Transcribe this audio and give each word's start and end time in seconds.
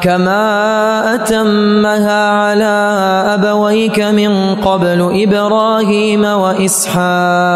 كما 0.00 1.14
أتمها 1.14 2.28
على 2.30 2.76
أبويك 3.34 4.00
من 4.00 4.54
قبل 4.54 5.22
إبراهيم 5.22 6.24
وإسحاق 6.24 7.46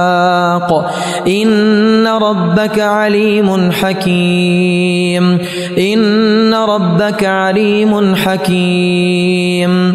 إن 1.29 2.07
ربك 2.07 2.81
عليم 2.81 3.73
حكيم 3.73 5.39
إن 5.79 6.55
ربك 6.55 7.25
عليم 7.25 8.15
حكيم 8.15 9.95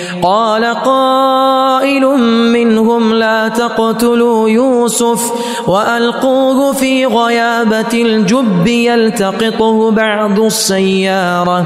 قال 0.23 0.65
قائل 0.65 2.05
منهم 2.53 3.13
لا 3.13 3.47
تقتلوا 3.47 4.49
يوسف 4.49 5.31
وألقوه 5.67 6.73
في 6.73 7.05
غيابة 7.05 7.93
الجب 7.93 8.67
يلتقطه 8.67 9.91
بعض 9.91 10.39
السيارة 10.39 11.65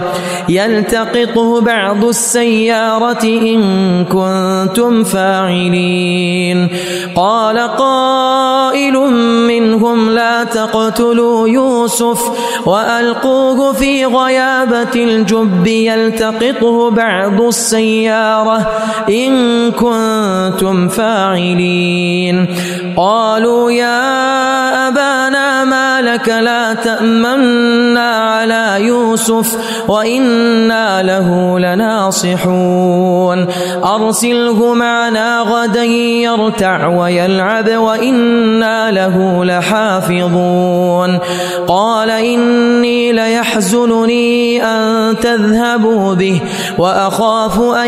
يلتقطه 0.49 1.61
بعض 1.61 2.05
السيارة 2.05 3.23
إن 3.23 4.05
كنتم 4.05 5.03
فاعلين 5.03 6.69
قال 7.15 7.59
قائل 7.59 8.93
منهم 9.47 10.09
لا 10.09 10.43
تقتلوا 10.43 11.47
يوسف 11.47 12.21
وألقوه 12.67 13.73
في 13.73 14.05
غيابة 14.05 14.95
الجب 14.95 15.67
يلتقطه 15.67 16.89
بعض 16.89 17.41
السيارة 18.45 18.67
إن 19.09 19.71
كنتم 19.71 20.87
فاعلين. 20.87 22.47
قالوا 22.97 23.71
يا 23.71 24.87
أبانا 24.87 25.63
ما 25.63 26.01
لك 26.01 26.29
لا 26.29 26.73
تأمنا 26.73 28.09
على 28.11 28.85
يوسف 28.85 29.57
وإنا 29.87 31.03
له 31.03 31.59
لناصحون. 31.59 33.47
أرسله 33.83 34.73
معنا 34.73 35.41
غدا 35.41 35.83
يرتع 35.83 36.87
ويلعب 36.87 37.69
وإنا 37.69 38.91
له 38.91 39.45
لحافظون. 39.45 41.19
قال 41.67 42.09
إني 42.09 43.11
ليحزنني 43.11 44.63
أن 44.63 45.15
تذهبوا 45.19 46.13
به 46.13 46.41
وأخاف 46.77 47.59
أن 47.61 47.87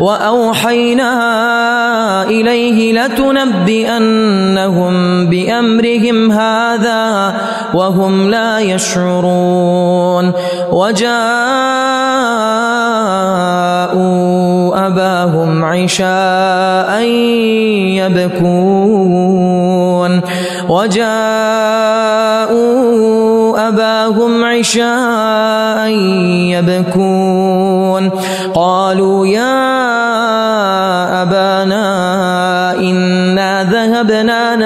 وأوحينا 0.00 1.12
إليه 2.24 2.92
لتنبئنهم 3.04 4.94
بأمرهم 5.26 6.32
هذا 6.32 7.34
وهم 7.74 8.30
لا 8.30 8.58
يشعرون. 8.58 10.32
وجاءوا 10.72 11.10
أباهم 14.86 15.64
عشاء 15.64 17.02
يبكون. 18.00 19.40
وجاءوا 20.68 21.10
أباهم 23.68 24.44
عشاء 24.44 25.88
يبكون. 26.56 28.10
قالوا 28.54 29.26
يا 29.26 29.79
إنا 34.00 34.10
ذهبنا 34.10 34.39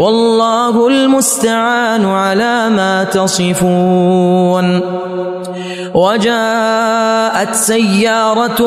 والله 0.00 0.88
المستعان 0.88 2.04
على 2.04 2.70
ما 2.70 3.04
تصفون. 3.04 4.80
وجاءت 5.94 7.54
سيارة 7.54 8.60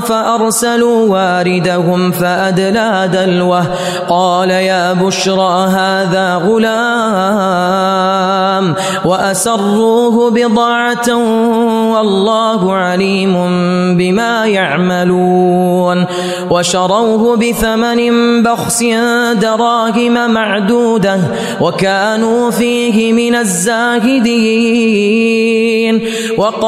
فأرسلوا 0.00 1.08
واردهم 1.08 2.10
فأدلى 2.10 3.10
دلوه. 3.12 3.64
قال 4.08 4.50
يا 4.50 4.92
بشرى 4.92 5.68
هذا 5.68 6.34
غلام 6.46 7.58
وأسروه 9.04 10.30
بضاعة 10.30 11.14
والله 11.92 12.72
عليم 12.72 13.34
بما 13.96 14.46
يعملون. 14.46 16.06
وشروه 16.50 17.36
بثمن 17.36 18.42
بخس 18.42 18.84
دراهم 19.40 20.30
معدودة 20.30 21.18
وكانوا 21.60 22.50
فيه 22.50 23.12
من 23.12 23.34
الزاهدين. 23.34 24.28
وقال 26.38 26.67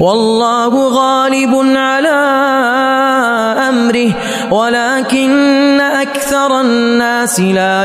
والله 0.00 0.88
غالب 0.88 1.54
على 1.76 2.18
أمره 3.68 4.10
ولكن 4.50 5.80
أكثر 5.80 6.60
الناس 6.60 7.40
لا 7.40 7.84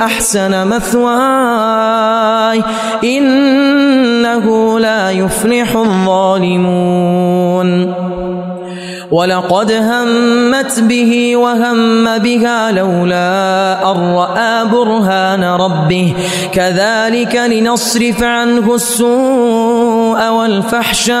أحسن 0.00 0.66
مثواي 0.66 2.62
إنه 3.04 4.78
لا 4.80 5.10
يفلح 5.10 5.76
الظالمون. 5.76 7.20
ولقد 9.10 9.72
همت 9.72 10.80
به 10.80 11.36
وهم 11.36 12.18
بها 12.18 12.72
لولا 12.72 13.92
أن 13.92 14.14
رأى 14.14 14.64
برهان 14.64 15.44
ربه. 15.44 16.14
كذلك 16.52 17.36
لنصرف 17.36 18.22
عنه 18.22 18.74
السوء 18.74 20.28
والفحشاء. 20.28 21.20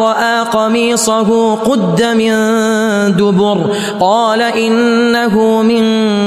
رأى 0.01 0.43
قميصه 0.53 1.55
قد 1.55 2.03
من 2.03 2.33
دبر. 3.15 3.69
قال 3.99 4.41
إنه 4.41 5.61
من 5.61 5.83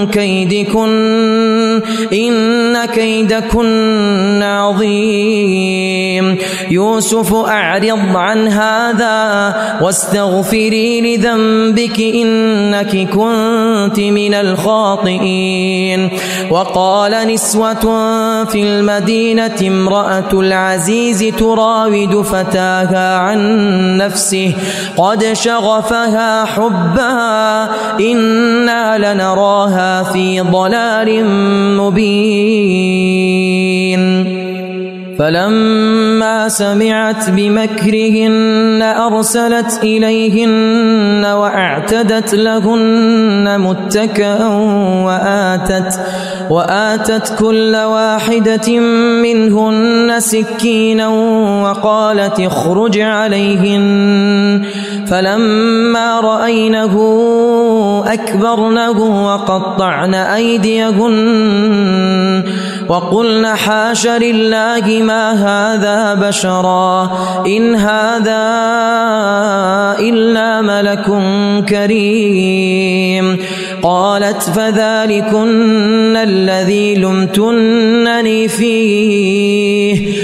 كيدكن 0.06 1.82
إن 2.12 2.84
كيدكن 2.84 4.42
عظيم. 4.42 6.38
يوسف 6.70 7.34
أعرض 7.34 8.00
عن 8.14 8.48
هذا 8.48 9.54
واستغفري 9.82 11.16
لذنبك 11.16 12.00
إنك 12.00 13.08
كنت 13.10 13.98
من 14.00 14.34
الخاطئين. 14.34 16.10
وقال 16.50 17.12
نسوة 17.34 17.84
في 18.44 18.62
المدينة 18.62 19.58
امرأة 19.62 20.32
العزيز 20.32 21.34
تراود 21.38 22.22
فتاها 22.22 23.16
عن 23.16 23.63
نفسه 23.96 24.54
قد 24.96 25.32
شغفها 25.32 26.44
حبا 26.44 27.68
إنا 28.00 28.98
لنراها 28.98 30.02
في 30.02 30.40
ضلال 30.40 31.24
مبين. 31.76 33.53
فلما 35.18 36.48
سمعت 36.48 37.30
بمكرهن 37.30 38.82
أرسلت 38.82 39.80
إليهن 39.82 41.24
وأعتدت 41.24 42.34
لهن 42.34 43.60
متكأ 43.60 44.46
وآتت 45.06 46.00
وآتت 46.50 47.34
كل 47.38 47.76
واحدة 47.76 48.78
منهن 49.22 50.20
سكينا 50.20 51.08
وقالت 51.62 52.40
اخرج 52.40 52.98
عليهن. 52.98 54.64
فلما 55.06 56.20
رأينه 56.20 56.94
أكبرنه 58.06 59.24
وقطعن 59.26 60.14
أيديهن 60.14 61.54
وقلن 62.88 63.46
حاش 63.46 64.06
لله 64.06 65.02
ما 65.02 65.32
هذا 65.32 66.14
بشرا 66.14 67.18
إن 67.46 67.74
هذا 67.74 68.44
إلا 70.00 70.62
ملك 70.62 71.06
كريم. 71.68 73.38
قالت 73.82 74.42
فذلكن 74.42 76.16
الذي 76.16 76.94
لمتنني 76.94 78.48
فيه. 78.48 80.23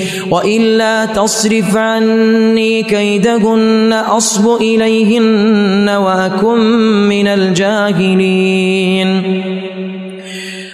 وإلا 0.31 1.05
تصرف 1.05 1.77
عني 1.77 2.83
كيدهن 2.83 3.93
أصب 3.93 4.61
إليهن 4.61 5.89
وأكن 5.89 6.59
من 7.09 7.27
الجاهلين 7.27 9.11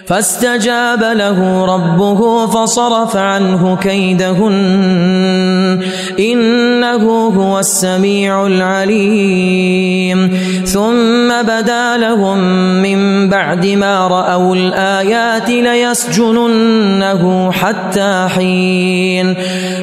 فاستجاب 0.08 1.02
له 1.02 1.64
ربه 1.64 2.46
فصرف 2.46 3.16
عنه 3.16 3.76
كيدهن. 3.76 5.82
إنه 6.18 7.28
هو 7.28 7.58
السميع 7.58 8.46
العليم. 8.46 10.38
ثم 10.64 11.42
بدا 11.42 11.96
لهم 11.96 12.38
من 12.82 13.28
بعد 13.28 13.66
ما 13.66 14.08
رأوا 14.08 14.54
الآيات 14.54 15.50
ليسجننه 15.50 17.52
حتى 17.52 18.28
حين. 18.34 19.34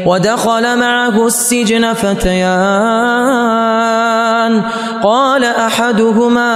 ودخل 0.06 0.80
معه 0.80 1.28
السجن 1.28 1.94
فتيان. 1.94 2.46
قال 5.04 5.44
أحدهما 5.44 6.54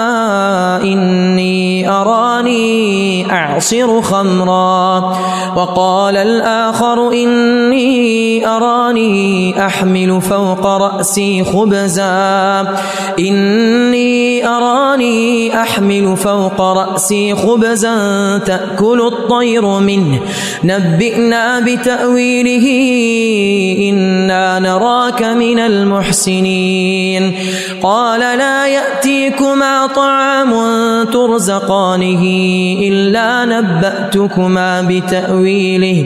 إني 0.84 1.90
أراني 1.90 3.32
أعصر 3.60 4.02
خمرا. 4.02 5.18
وقال 5.56 6.18
الآخر 6.18 7.12
إني 7.12 8.48
أراني 8.48 9.66
أحمل 9.66 10.22
فوق 10.22 10.66
رأسي 10.66 11.44
خبزا. 11.44 12.68
إني 13.20 14.48
أراني 14.48 15.54
أحمل 15.62 16.18
فوق 16.18 16.62
رأسي 16.62 17.36
خبزا 17.36 18.38
تأكل 18.38 19.02
الطير 19.14 19.66
منه. 19.66 20.20
نبئنا 20.64 21.60
بتأويله 21.60 22.68
إنا 23.90 24.60
نراك 24.60 25.24
من 25.24 25.60
المحسنين. 25.60 27.36
قال 27.84 28.20
لا 28.20 28.68
يأتيكما 28.68 29.88
طعام 29.96 30.54
ترزقانه 31.14 32.24
إلا 32.88 33.46
نبأتكما 33.50 34.82
بتأويله 34.82 36.06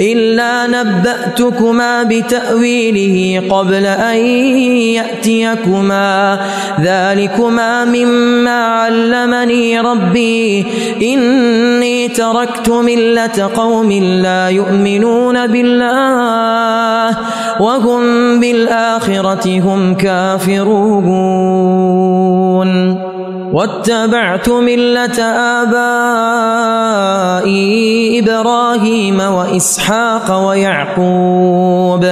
إلا 0.00 0.66
نبأتكما 0.66 2.02
بتأويله 2.02 3.42
قبل 3.50 3.86
أن 3.86 4.16
يأتيكما. 4.96 6.38
ذلكما 6.80 7.84
مما 7.84 8.66
علمني 8.66 9.80
ربي. 9.80 10.66
إني 11.02 12.08
تركت 12.08 12.68
ملة 12.68 13.50
قوم 13.56 13.92
لا 13.92 14.48
يؤمنون 14.48 15.46
بالله 15.46 17.16
وهم 17.60 18.40
بالآخرة 18.40 19.60
هم 19.60 19.94
كافرون. 19.94 20.66
واتبعت 23.52 24.48
ملة 24.48 25.22
آبائي 27.32 28.18
إبراهيم 28.18 29.20
وإسحاق 29.20 30.46
ويعقوب 30.48 32.04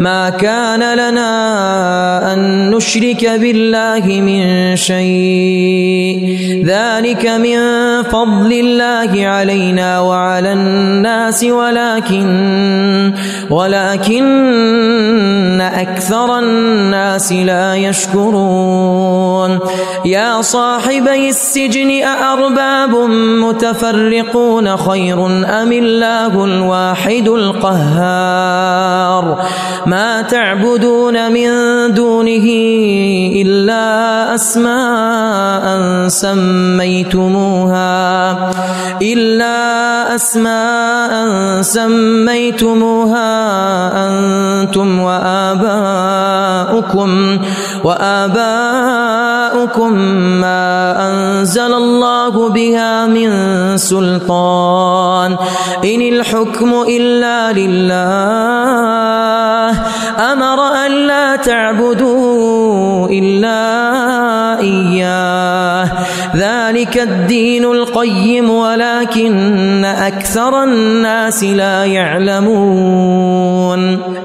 ما 0.00 0.30
كان 0.30 0.94
لنا 0.94 2.32
أن 2.32 2.70
نشرك 2.70 3.30
بالله 3.40 4.20
من 4.20 4.76
شيء. 4.76 6.40
ذلك 6.64 7.26
من 7.26 7.58
فضل 8.02 8.52
الله 8.52 9.26
علينا 9.26 10.00
وعلى 10.00 10.52
الناس 10.52 11.44
ولكن 11.44 13.12
ولكن 13.50 14.30
أكثر 15.60 16.38
الناس 16.38 17.32
لا 17.32 17.74
يشكرون. 17.74 19.58
يا 20.04 20.42
صاحبي 20.42 21.28
السجن 21.28 22.02
أأرباب 22.02 22.94
متفرقون 23.44 24.76
خير 24.76 25.26
أم 25.26 25.72
الله 25.72 26.44
الواحد 26.44 27.28
القهار؟ 27.28 28.70
ما 29.90 30.22
تعبدون 30.22 31.32
من 31.32 31.50
دونه 31.94 32.46
إلا 33.42 34.34
أسماء 34.34 36.08
سميتموها 36.08 37.90
إلا 39.02 40.14
أسماء 40.14 41.12
سميتموها 41.62 43.30
أنتم 44.06 45.00
وآباؤكم 45.00 47.10
وآباؤكم 47.84 49.92
ما 50.40 50.96
أنزل 51.10 51.72
الله 51.74 52.48
بها 52.48 53.06
من 53.06 53.30
سلطان. 53.76 55.36
إن 55.84 56.02
الحكم 56.02 56.84
إلا 56.88 57.52
لله 57.52 59.69
أمر 60.32 60.86
أن 60.86 60.92
لا 61.06 61.36
تعبدوا 61.36 63.08
إلا 63.08 63.60
إياه. 64.60 65.88
ذلك 66.36 66.98
الدين 66.98 67.64
القيم 67.64 68.50
ولكن 68.50 69.84
أكثر 69.84 70.64
الناس 70.64 71.44
لا 71.44 71.84
يعلمون. 71.84 73.59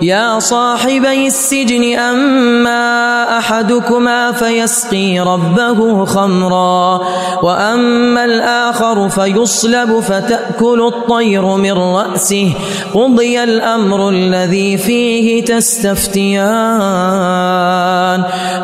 يا 0.01 0.39
صاحبي 0.39 1.27
السجن 1.27 1.99
أما 1.99 3.37
أحدكما 3.37 4.31
فيسقي 4.31 5.19
ربه 5.19 6.05
خمرا 6.05 7.01
وأما 7.43 8.25
الآخر 8.25 9.09
فيصلب 9.09 9.99
فتأكل 9.99 10.91
الطير 10.93 11.45
من 11.45 11.71
رأسه. 11.71 12.53
قضي 12.93 13.43
الأمر 13.43 14.09
الذي 14.09 14.77
فيه 14.77 15.45
تستفتيان. 15.45 16.45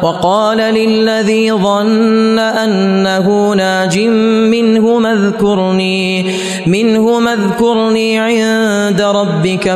وقال 0.03 0.57
للذي 0.57 1.51
ظن 1.51 2.39
أنه 2.39 3.53
ناج 3.53 3.99
منه 3.99 5.11
اذكرني 5.11 6.35
منه 6.67 7.33
اذكرني 7.33 8.19
عند 8.19 9.01
ربك 9.01 9.75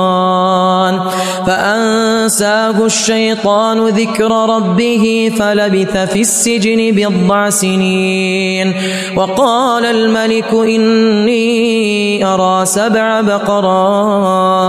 فأنساه 1.47 2.85
الشيطان 2.85 3.87
ذكر 3.87 4.31
ربه 4.57 5.33
فلبث 5.39 5.97
في 5.97 6.21
السجن 6.21 6.91
بضع 6.93 7.51
سنين. 7.51 8.75
وقال 9.17 9.85
الملك 9.85 10.55
إني 10.55 12.25
أرى 12.25 12.67
سبع 12.67 13.21
بقرات. 13.21 14.69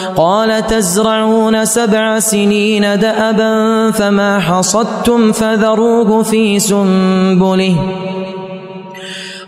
قال 0.15 0.67
تزرعون 0.67 1.65
سبع 1.65 2.19
سنين 2.19 2.99
دأبا 2.99 3.91
فما 3.91 4.39
حصدتم 4.39 5.31
فذروه 5.31 6.23
في 6.23 6.59
سنبله. 6.59 7.75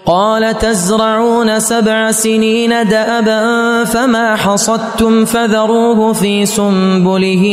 قال 0.05 0.58
تزرعون 0.58 1.60
سبع 1.60 2.12
سنين 2.12 2.70
دأبا 2.70 3.84
فما 3.84 4.36
حصدتم 4.36 5.25
فذروه 5.25 6.13
في 6.13 6.46
سنبله 6.46 7.46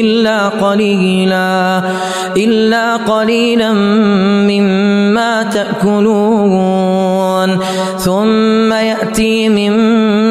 إلا 0.00 0.48
قليلا 0.48 1.82
إلا 2.36 2.96
قليلا 2.96 3.72
مما 4.48 5.42
تأكلون. 5.42 7.58
ثم 7.98 8.72
يأتي 8.72 9.48
من 9.48 9.72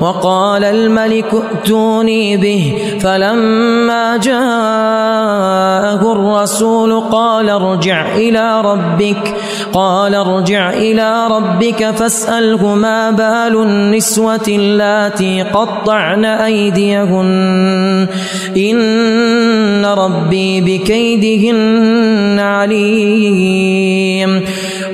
وقال 0.00 0.64
الملك 0.64 1.34
ائتوني 1.34 2.36
به. 2.36 2.74
فلما 3.00 4.16
جاءه 4.16 6.12
الرسول 6.12 7.00
قال 7.00 7.50
ارجع 7.50 8.16
إلى 8.16 8.60
ربك. 8.60 9.34
قال 9.72 10.14
ارجع 10.14 10.70
إلى 10.70 11.26
ربك 11.30 11.90
فاسأله 11.90 12.74
ما 12.74 13.10
بال 13.10 13.62
النسوة 13.62 14.48
اللاتي 14.48 15.42
قطعن 15.42 16.24
أيديهن. 16.24 18.06
إن 18.56 19.86
ربي 19.86 20.60
بكيدهن 20.60 22.38
عليم. 22.40 24.44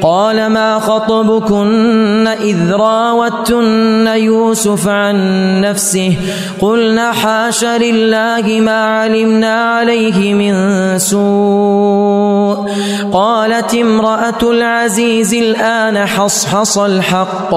قال 0.05 0.47
ما 0.47 0.79
خطبكن 0.79 2.27
إذ 2.27 2.73
راوتن 2.73 4.07
يوسف 4.07 4.89
عن 4.89 5.17
نفسه 5.61 6.17
قلنا 6.61 7.13
حاش 7.13 7.65
لله 7.65 8.61
ما 8.61 8.85
علمنا 8.85 9.55
عليه 9.55 10.35
من 10.35 10.55
سوء 10.99 12.71
قالت 13.13 13.75
امرأة 13.75 14.43
العزيز 14.43 15.35
الآن 15.35 16.07
حصحص 16.07 16.79
الحق 16.79 17.55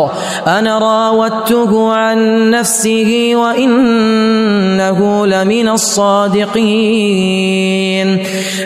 أنا 0.47 0.77
راودته 0.77 1.93
عن 1.93 2.49
نفسه 2.49 3.31
وإنه 3.35 5.27
لمن 5.27 5.69
الصادقين 5.69 7.27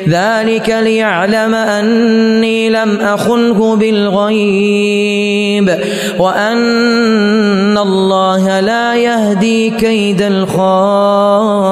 ذلك 0.09 0.69
ليعلم 0.69 1.55
أني 1.55 2.69
لم 2.69 2.99
أخنه 2.99 3.70
بالغيب 3.75 5.67
وأن 6.19 7.77
الله 7.77 8.59
لا 8.59 8.95
يهدي 8.95 9.69
كيد 9.69 10.21
الخائنين 10.21 11.71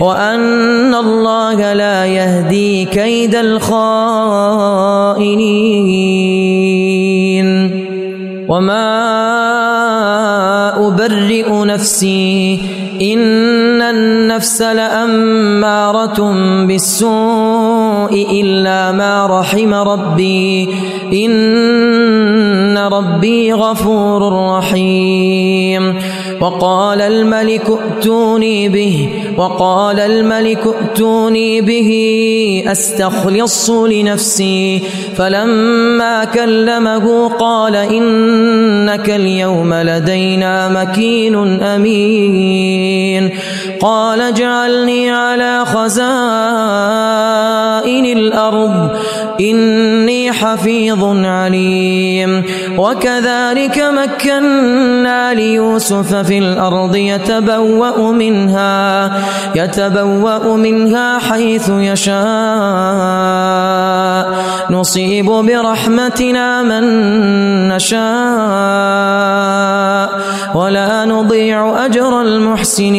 وأن 0.00 0.94
الله 0.94 1.72
لا 1.72 2.06
يهدي 2.06 2.84
كيد 2.84 3.34
الخائنين 3.34 4.78
وما 8.48 8.88
أبرئ 10.88 11.64
نفسي 11.64 12.58
إن 13.02 13.18
النفس 13.82 14.62
لأمارة 14.62 16.32
بالسوء 16.66 18.26
إلا 18.42 18.92
ما 18.92 19.26
رحم 19.26 19.74
ربي 19.74 20.68
إن 21.12 22.78
ربي 22.78 23.52
غفور 23.52 24.48
رحيم 24.56 25.98
وقال 26.40 27.00
الملك 27.00 27.70
ائتوني 27.70 28.68
به 28.68 29.08
وقال 29.36 30.00
الملك 30.00 30.66
ائتوني 30.66 31.60
به 31.60 31.90
استخلص 32.66 33.70
لنفسي 33.70 34.82
فلما 35.16 36.24
كلمه 36.24 37.28
قال 37.28 37.76
انك 37.76 39.10
اليوم 39.10 39.74
لدينا 39.74 40.68
مكين 40.68 41.62
امين 41.62 43.30
قال 43.80 44.20
اجعلني 44.20 45.10
على 45.10 45.64
خزائن 45.64 46.08
الأرض. 48.18 48.98
إني 49.40 50.32
حفيظ 50.32 51.04
عليم. 51.24 52.44
وكذلك 52.78 53.78
مكنا 53.78 55.34
ليوسف 55.34 56.14
في 56.14 56.38
الأرض 56.38 56.96
يتبوأ 56.96 58.12
منها 58.12 59.12
يتبوأ 59.54 60.56
منها 60.56 61.18
حيث 61.18 61.70
يشاء. 61.70 62.18
نصيب 64.70 65.26
برحمتنا 65.26 66.62
من 66.62 66.84
نشاء. 67.68 67.98
ولا 70.54 71.04
نضيع 71.04 71.84
أجر 71.86 72.22
المحسنين. 72.22 72.98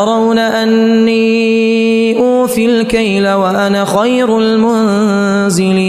ترون 0.00 0.38
أني 0.38 2.18
أوفي 2.18 2.66
الكيل 2.66 3.28
وأنا 3.28 3.84
خير 3.84 4.38
المنزلين. 4.38 5.80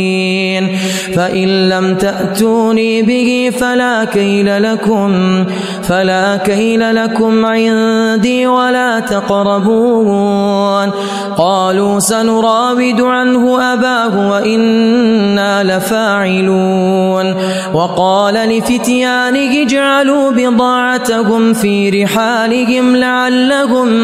فإن 1.15 1.69
لم 1.69 1.95
تأتوني 1.95 3.01
به 3.01 3.51
فلا 3.59 4.03
كيل 4.03 4.63
لكم 4.63 5.45
فلا 5.83 6.37
كيل 6.37 6.95
لكم 6.95 7.45
عندي 7.45 8.47
ولا 8.47 8.99
تقربون. 8.99 10.91
قالوا 11.37 11.99
سنراود 11.99 13.01
عنه 13.01 13.73
أباه 13.73 14.29
وإنا 14.29 15.63
لفاعلون. 15.63 17.35
وقال 17.73 18.33
لفتيانه 18.33 19.61
اجعلوا 19.61 20.31
بضاعتهم 20.31 21.53
في 21.53 22.03
رحالهم 22.03 22.95
لعلهم 22.95 24.00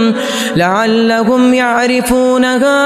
لعلهم 0.55 1.53
يعرفونها 1.53 2.77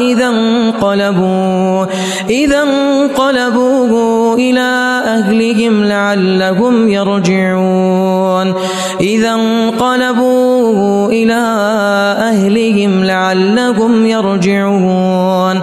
إذا 0.00 0.26
انقلبوا 0.26 1.86
إذا 2.30 2.62
انقلبوا 2.62 4.36
إلى 4.36 5.00
أهلهم 5.06 5.84
لعلهم 5.84 6.88
يرجعون. 6.88 8.54
إذا 9.00 9.34
انقلبوا 9.34 11.08
إلى 11.08 11.42
أهلهم 12.30 13.04
لعلهم 13.04 14.06
يرجعون. 14.06 15.62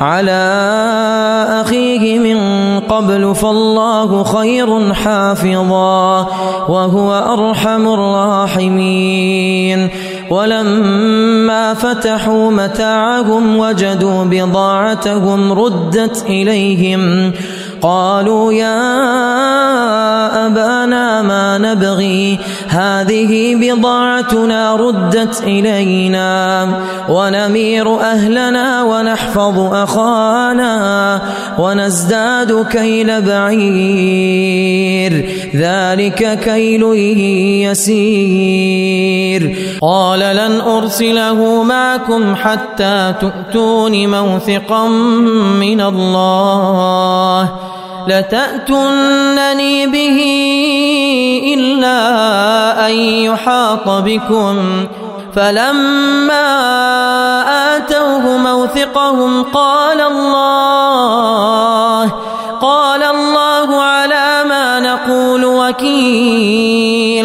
على 0.00 0.42
أخيه 1.60 2.18
من 2.18 2.38
قبل 2.80 3.34
فالله 3.34 4.24
خير 4.24 4.94
حافظا 4.94 6.28
وهو 6.68 7.14
أرحم 7.14 7.94
الراحمين. 7.94 9.90
ولما 10.30 11.74
فتحوا 11.74 12.50
متاعهم 12.50 13.58
وجدوا 13.58 14.24
بضاعتهم 14.24 15.52
ردت 15.52 16.24
إليهم 16.26 17.32
قالوا 17.84 18.52
يا 18.52 18.86
أبانا 20.46 21.22
ما 21.22 21.58
نبغي؟ 21.58 22.38
هذه 22.68 23.54
بضاعتنا 23.54 24.76
ردت 24.76 25.42
إلينا. 25.42 26.68
ونمير 27.08 28.00
أهلنا 28.00 28.82
ونحفظ 28.82 29.74
أخانا. 29.74 31.20
ونزداد 31.58 32.66
كيل 32.66 33.22
بعير. 33.22 35.12
ذلك 35.56 36.38
كيل 36.38 36.82
يسير. 37.70 39.56
قال 39.82 40.18
لن 40.20 40.60
أرسله 40.60 41.62
معكم 41.62 42.34
حتى 42.36 43.14
تؤتون 43.20 44.10
موثقا 44.10 44.88
من 45.58 45.80
الله. 45.80 47.73
لتأتونني 48.08 49.86
به 49.86 50.18
إلا 51.54 51.98
أن 52.86 52.92
يحاط 52.94 53.88
بكم. 53.88 54.86
فلما 55.36 56.46
آتوه 57.76 58.36
موثقهم 58.36 59.42
قال 59.42 60.00
الله 60.00 61.04
قال 62.60 63.02
الله 63.02 63.82
على 63.82 64.44
ما 64.48 64.80
نقول 64.80 65.44
وكيل. 65.44 67.24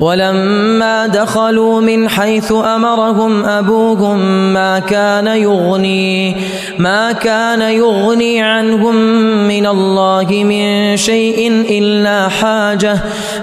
ولما 0.00 1.06
دخلوا 1.06 1.80
من 1.80 2.08
حيث 2.08 2.52
أمرهم 2.52 3.44
أبوهم 3.44 4.18
ما 4.52 4.78
كان 4.78 5.26
يغني 5.26 6.36
ما 6.78 7.12
كان 7.12 7.60
يغني 7.60 8.42
عنهم 8.42 8.96
من 9.48 9.66
الله 9.66 10.28
من 10.30 10.96
شيء 10.96 11.64
إلا 11.70 12.28
حاجة. 12.28 12.98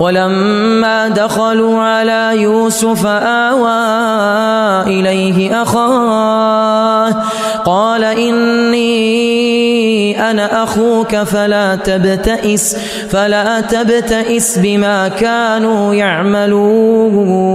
ولما 0.00 1.08
دخلوا 1.08 1.82
على 1.82 2.30
يوسف 2.34 3.06
آوى 3.06 3.70
إليه 4.86 5.62
أخاه 5.62 7.14
قال 7.64 8.04
إني 8.04 8.84
أنا 10.30 10.62
أخوك 10.62 11.16
فلا 11.16 11.74
تبتئس 11.74 12.76
فلا 13.10 13.60
تبتئس 13.60 14.58
بما 14.58 15.08
كانوا 15.08 15.94
يعملون. 15.94 17.54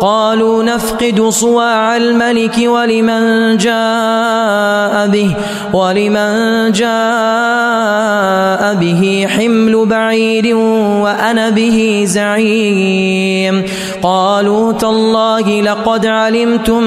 قالوا 0.00 0.62
نفقد 0.62 1.28
صواع 1.28 1.96
الملك 1.96 2.56
ولمن 2.66 3.56
جاء 3.56 5.06
به 5.06 5.30
ولمن 5.72 6.32
جاء 6.72 8.74
به 8.74 9.26
حمل 9.28 9.86
بعير 9.86 10.56
وأنا 11.04 11.50
به 11.50 12.04
زعيم 12.06 13.62
قالوا 14.02 14.72
تالله 14.72 15.62
لقد 15.62 16.06
علمتم 16.06 16.82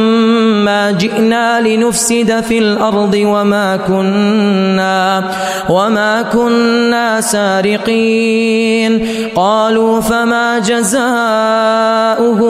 ما 0.66 0.92
جئنا 0.92 1.62
لنفسد 1.62 2.42
في 2.42 2.58
الأرض 2.58 3.14
وما 3.16 3.78
كنا 3.78 5.24
وما 5.70 6.22
كنا 6.22 7.22
سارقين 7.22 9.08
قالوا 9.36 10.02
فما 10.02 10.60
جزاؤه 10.60 12.42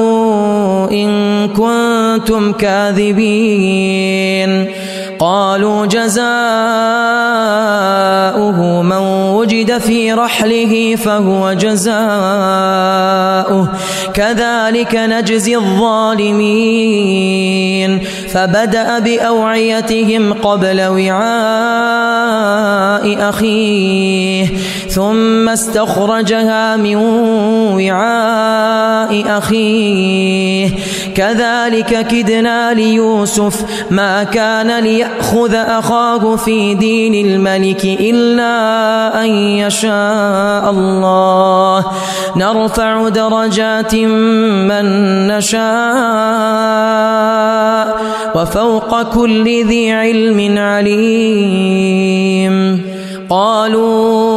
إن 0.91 1.47
كنتم 1.47 2.51
كاذبين. 2.51 4.65
قالوا 5.19 5.85
جزاؤه 5.85 6.27
من 8.81 8.97
وجد 9.33 9.77
في 9.77 10.13
رحله 10.13 10.95
فهو 10.95 11.53
جزاؤه. 11.53 11.97
كذلك 14.13 14.95
نجزي 14.95 15.55
الظالمين. 15.55 17.99
فبدأ 18.33 18.99
بأوعيتهم 18.99 20.33
قبل 20.33 20.81
وعاء 20.81 21.27
أخيه. 23.29 24.47
ثم 24.97 25.49
استخرجها 25.49 26.75
من 26.75 26.95
وعاء 27.77 29.23
أخيه. 29.37 30.69
كذلك 31.15 32.07
كدنا 32.07 32.73
ليوسف 32.73 33.65
ما 33.91 34.23
كان 34.23 34.79
ليأخذ 34.79 35.53
أخاه 35.53 36.35
في 36.35 36.73
دين 36.73 37.25
الملك 37.25 37.85
إلا 37.85 39.23
أن 39.23 39.29
يشاء 39.29 40.69
الله. 40.69 41.85
نرفع 42.35 43.09
درجات 43.09 43.95
من 43.95 44.85
نشاء 45.27 45.67
وفوق 48.35 49.01
كل 49.01 49.65
ذي 49.67 49.91
علم 49.91 50.57
عليم. 50.57 52.57
قالوا 53.29 54.36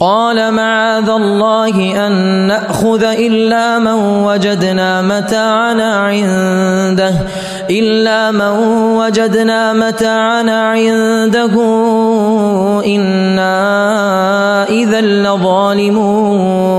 قال 0.00 0.54
معاذ 0.54 1.08
الله 1.08 2.06
أن 2.06 2.12
نأخذ 2.46 3.02
إلا 3.02 3.78
من 3.78 4.22
وجدنا 4.24 5.02
متاعنا 5.02 5.96
عنده 5.96 7.14
إلا 7.70 8.30
من 8.30 8.58
وجدنا 8.94 9.72
متاعنا 9.72 10.68
عنده 10.70 11.54
إنا 12.86 13.54
إذا 14.70 15.00
لظالمون. 15.00 16.78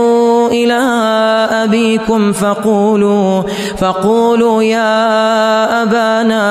إلى 0.51 0.79
أبيكم 1.63 2.33
فقولوا 2.33 3.43
فقولوا 3.77 4.63
يا 4.63 5.83
أبانا 5.83 6.43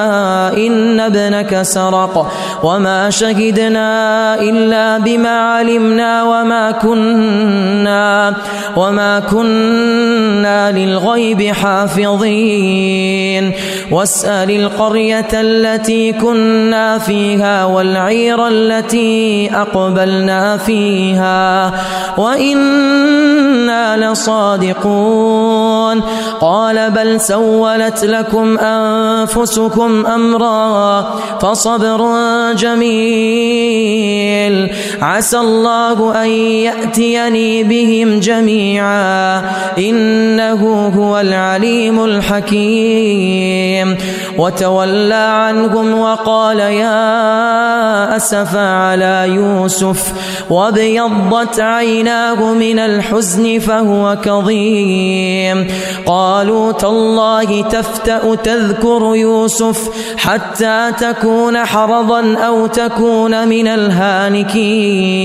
إن 0.57 1.01
ابنك 1.01 1.63
سرق 1.63 2.33
وما 2.63 3.11
شهدنا 3.11 4.35
إلا 4.41 4.99
بما 4.99 5.41
علمنا 5.41 6.23
وما 6.23 6.71
كنا 6.71 8.35
وما 8.77 9.21
كنا 9.21 10.73
للغيب 10.73 11.43
حافظين. 11.43 13.21
واسأل 13.91 14.51
القرية 14.51 15.29
التي 15.35 16.13
كنا 16.13 16.99
فيها 16.99 17.65
والعير 17.65 18.49
التي 18.49 19.51
أقبلنا 19.55 20.57
فيها. 20.57 21.73
وإنا 23.41 24.13
لصادقون. 24.13 26.03
قال 26.41 26.91
بل 26.91 27.21
سولت 27.21 28.05
لكم 28.05 28.59
أنفسكم 28.59 30.07
أمرا 30.07 31.01
فصبر 31.41 32.09
جميل. 32.53 33.11
عسى 35.03 35.39
الله 35.39 36.23
أن 36.23 36.29
يأتيني 36.29 37.65
بهم 37.65 38.21
جميعا. 38.21 39.43
إنه 39.79 40.93
هو 40.97 41.21
العليم 41.21 42.05
الحكيم. 42.05 43.99
وتولى 44.39 45.15
عنهم 45.15 45.99
وقال 45.99 46.59
يا 46.59 48.17
أسف 48.17 48.57
على 48.57 49.25
يوسف. 49.29 50.13
وابيضت 50.51 51.61
عيناه 51.61 52.53
من 52.55 52.79
الحزن 52.79 53.30
فهو 53.59 54.17
كظيم. 54.25 55.67
قالوا 56.07 56.73
تالله 56.73 57.63
تفتأ 57.63 58.35
تذكر 58.35 59.13
يوسف 59.15 59.91
حتى 60.17 60.93
تكون 61.01 61.65
حرضا 61.65 62.35
أو 62.35 62.67
تكون 62.67 63.49
من 63.49 63.67
الهالكين 63.67 65.21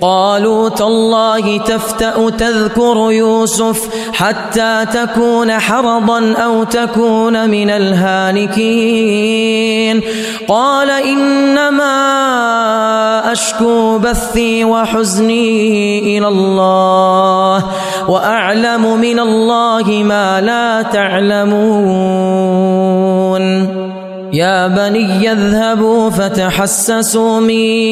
قالوا 0.00 0.68
تالله 0.68 1.58
تفتأ 1.58 2.30
تذكر 2.30 3.10
يوسف 3.10 3.88
حتى 4.12 4.86
تكون 4.92 5.52
حرضا 5.52 6.32
أو 6.32 6.64
تكون 6.64 7.50
من 7.50 7.70
الهالكين. 7.70 9.16
قال 10.48 10.90
إنما 10.90 11.92
أشكو 13.32 13.98
بثي 13.98 14.64
وحزني 14.64 16.18
إلى 16.18 16.28
الله 16.28 17.64
وأعلم 18.08 19.00
من 19.00 19.20
الله 19.20 20.02
ما 20.04 20.40
لا 20.40 20.82
تعلمون. 20.82 22.16
يا 24.36 24.66
بني 24.66 25.32
اذهبوا 25.32 26.10
فتحسسوا 26.10 27.40
من 27.40 27.50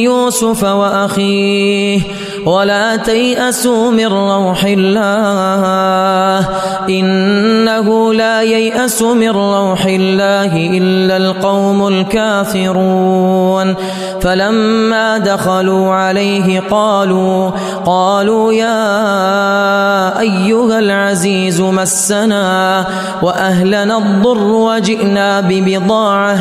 يوسف 0.09 0.65
وأخيه. 0.65 2.01
ولا 2.47 2.97
تيأسوا 2.97 3.91
من 3.91 4.07
روح 4.07 4.65
الله. 4.65 6.49
إنه 6.89 8.15
لا 8.15 8.43
ييأس 8.43 9.03
من 9.03 9.31
روح 9.31 9.85
الله 9.85 10.57
إلا 10.79 11.17
القوم 11.17 11.89
الكافرون. 11.89 13.75
فلما 14.21 15.19
دخلوا 15.19 15.95
عليه 15.95 16.61
قالوا 16.71 17.51
قالوا 17.87 18.53
يا 18.53 20.21
أيها 20.21 20.79
العزيز 20.79 21.61
مسنا 21.61 22.87
وأهلنا 23.23 23.99
الضر 23.99 24.43
وجئنا 24.43 25.41
ببضاعة 25.41 26.37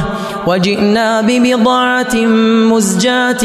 وجئنا 0.48 1.22
ببضاعة 1.22 2.16
مزجاة 2.72 3.44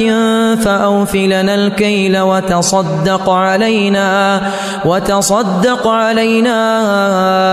فأوفلنا 0.55 1.55
الكيل 1.55 2.21
وتصدق 2.53 3.31
علينا 3.31 4.41
وتصدق 4.85 5.89
علينا 5.89 6.61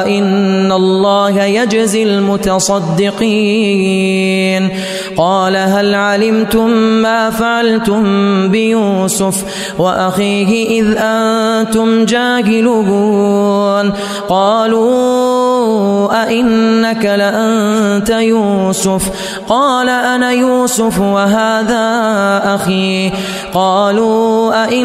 إن 0.08 0.72
الله 0.72 1.44
يجزي 1.44 2.04
المتصدقين. 2.04 3.26
قال 5.18 5.56
هل 5.56 5.96
علمتم 5.96 6.70
ما 7.02 7.30
فعلتم 7.30 8.04
بيوسف 8.50 9.44
وأخيه 9.80 10.82
إذ 10.82 10.98
أنتم 10.98 12.06
جاهلون؟ 12.06 13.94
قالوا 14.30 16.24
أئنك 16.24 17.06
لأنت 17.06 18.10
يوسف؟ 18.10 19.10
قال 19.50 19.90
أنا 19.90 20.32
يوسف 20.32 21.00
وهذا 21.00 21.86
أخي. 22.56 23.12
قالوا 23.54 24.64
أئنك 24.64 24.85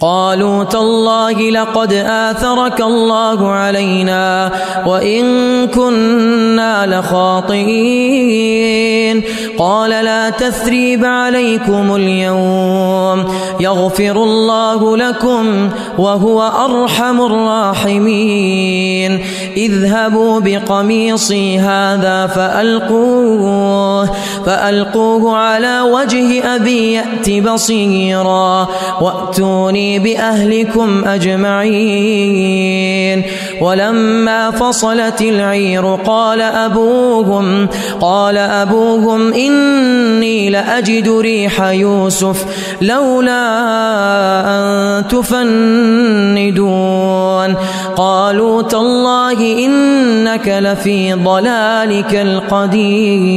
قالوا 0.00 0.64
تالله 0.64 1.50
لقد 1.50 1.92
آثرك 1.92 2.80
الله 2.80 3.48
علينا 3.48 4.52
وإن 4.86 5.24
كنا 5.66 6.86
لخاطئين. 6.86 8.36
قال 9.58 9.90
لا 9.90 10.30
تثريب 10.30 11.04
عليكم 11.04 11.94
اليوم. 11.94 13.24
يغفر 13.60 14.22
الله 14.22 14.96
لكم 14.96 15.70
وهو 15.98 16.42
أرحم 16.42 17.20
الراحمين. 17.20 19.24
اذهبوا 19.56 20.40
بقميصي 20.40 21.58
هذا 21.58 22.26
فألقوه 22.26 24.10
فألقوه 24.46 25.36
على 25.36 25.80
وجه 25.80 26.56
أبي 26.56 26.92
يأت 26.92 27.30
بصيرا. 27.30 28.68
وأتوني 29.00 29.98
بأهلكم 29.98 31.04
أجمعين. 31.04 32.76
ولما 33.60 34.50
فصلت 34.50 35.22
العير 35.22 35.94
قال 35.94 36.42
أبوهم 36.42 37.68
قال 38.00 38.38
أبوهم 38.38 39.32
إني 39.46 40.50
لأجد 40.50 41.08
ريح 41.08 41.60
يوسف 41.60 42.44
لولا 42.82 43.46
أن 44.46 45.08
تفندون. 45.08 46.76
قالوا 47.96 48.62
تالله 48.62 49.66
إنك 49.66 50.48
لفي 50.48 51.12
ضلالك 51.12 52.14
القديم. 52.14 53.36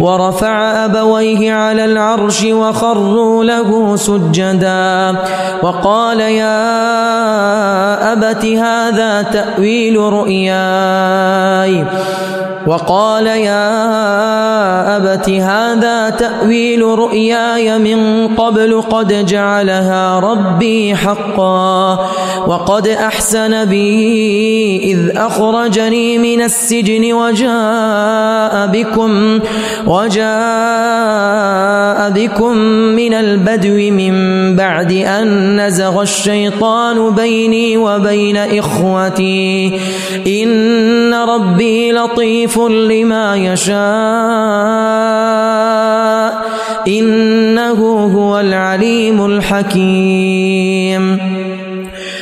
ورفع 0.00 0.84
أبويه 0.84 1.52
على 1.52 1.84
العرش 1.84 2.44
وخروا 2.44 3.44
له 3.44 3.96
سجدا. 3.96 5.16
وقال 5.62 6.20
يا 6.20 6.62
أبت 8.12 8.44
هذا 8.44 9.22
تأويل 9.22 9.96
رؤياي. 9.96 11.84
وقال 12.66 13.26
يا 13.26 13.62
أبت 14.96 15.30
هذا 15.30 16.10
تأويل 16.10 16.82
رؤياي 16.82 17.78
من 17.78 18.28
قبل 18.36 18.82
قد 18.82 19.26
جعلها 19.26 20.18
ربي 20.18 20.96
حقا 20.96 21.98
وقد 22.46 22.88
أحسن 22.88 23.64
بي 23.64 24.92
إذ 24.92 25.16
أخرجني 25.16 26.18
من 26.18 26.42
السجن 26.42 27.12
وجاء 27.12 28.66
بكم 28.66 29.40
وجاء 29.86 30.32
بكم 32.10 32.56
من 32.96 33.14
البدو 33.14 33.90
من 33.92 34.16
بعد 34.56 34.92
أن 34.92 35.56
نزغ 35.66 36.02
الشيطان 36.02 37.10
بيني 37.10 37.76
وبين 37.76 38.36
إخوتي 38.36 39.80
إن 40.26 41.14
ربي 41.14 41.92
لطيف 41.92 42.51
لما 42.58 43.36
يشاء. 43.36 43.82
إنه 46.88 48.10
هو 48.14 48.40
العليم 48.40 49.26
الحكيم. 49.26 51.18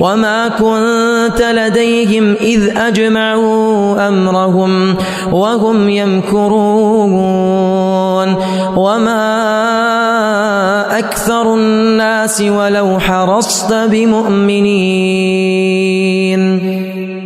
وما 0.00 0.48
كنت 0.48 1.42
لديهم 1.42 2.34
إذ 2.40 2.76
أجمعوا 2.76 4.08
أمرهم 4.08 4.96
وهم 5.32 5.88
يمكرون 5.88 7.48
وما 8.76 9.38
أكثر 10.98 11.54
الناس 11.54 12.40
ولو 12.40 12.98
حرصت 12.98 13.74
بمؤمنين 13.74 15.18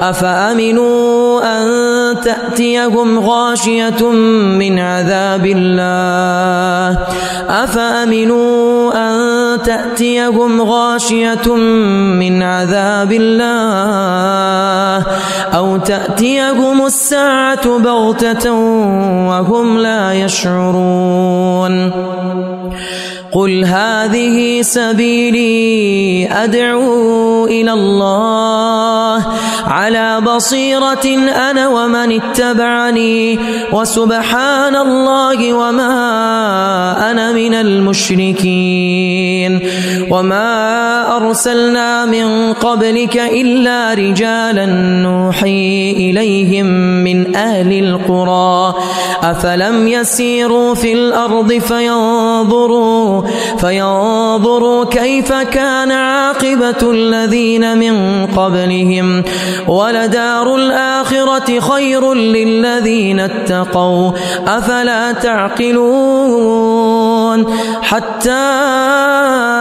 أفأمنوا 0.00 1.40
أن 1.42 2.20
تأتيهم 2.20 3.18
غاشية 3.18 4.10
من 4.58 4.78
عذاب 4.78 5.46
الله؟ 5.46 6.98
أفأمنوا 7.48 8.92
أن 8.94 9.62
تأتيهم 9.62 10.62
غاشية 10.62 11.54
من 11.54 12.42
عذاب 12.42 13.12
الله؟ 13.12 15.06
أو 15.54 15.76
تأتيهم 15.76 16.86
الساعة 16.86 17.78
بغتة 17.78 18.52
وهم 19.28 19.78
لا 19.78 20.12
يشعرون؟ 20.12 21.92
قل 23.32 23.64
هذه 23.64 24.62
سبيلي 24.62 26.28
أدعو 26.32 27.46
إلى 27.46 27.72
الله 27.72 29.26
على 29.66 30.20
بصيرة 30.20 31.06
أنا 31.50 31.68
ومن 31.68 32.20
اتبعني 32.20 33.38
وسبحان 33.72 34.76
الله 34.76 35.52
وما 35.52 35.90
أنا 37.10 37.32
من 37.32 37.54
المشركين 37.54 38.98
وما 40.10 41.16
أرسلنا 41.16 42.04
من 42.04 42.52
قبلك 42.52 43.16
إلا 43.16 43.94
رجالا 43.94 44.66
نوحي 45.02 45.92
إليهم 45.92 46.66
من 47.04 47.36
أهل 47.36 47.72
القرى 47.84 48.74
أفلم 49.22 49.88
يسيروا 49.88 50.74
في 50.74 50.92
الأرض 50.92 51.52
فينظروا 51.52 53.17
فينظروا 53.58 54.84
كيف 54.84 55.32
كان 55.32 55.92
عاقبة 55.92 56.90
الذين 56.90 57.78
من 57.78 58.26
قبلهم 58.26 59.24
ولدار 59.68 60.54
الآخرة 60.54 61.60
خير 61.60 62.14
للذين 62.14 63.20
اتقوا 63.20 64.12
أفلا 64.46 65.12
تعقلون 65.12 66.58
حتى 67.82 68.30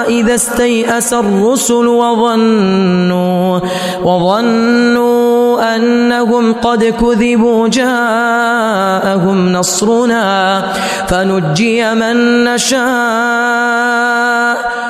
إذا 0.07 0.35
استيأس 0.35 1.13
الرسل 1.13 1.87
وظنوا 1.87 3.59
وظنوا 4.03 5.36
أنهم 5.59 6.53
قد 6.53 6.83
كذبوا 6.83 7.67
جاءهم 7.67 9.51
نصرنا 9.53 10.63
فنجي 11.07 11.93
من 11.93 12.43
نشاء 12.43 14.07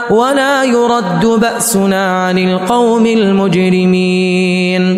ولا 0.10 0.64
يرد 0.64 1.26
بأسنا 1.26 2.26
عن 2.26 2.38
القوم 2.38 3.06
المجرمين 3.06 4.98